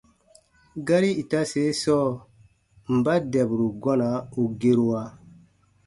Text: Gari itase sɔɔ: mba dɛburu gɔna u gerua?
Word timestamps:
Gari 0.87 1.11
itase 1.21 1.61
sɔɔ: 1.81 2.09
mba 2.95 3.13
dɛburu 3.31 3.67
gɔna 3.83 4.07
u 4.41 4.43
gerua? 4.59 5.03